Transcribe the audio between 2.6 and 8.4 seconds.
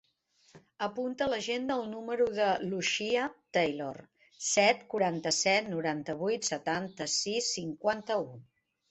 l'Uxia Taylor: set, quaranta-set, noranta-vuit, setanta-sis, cinquanta-u.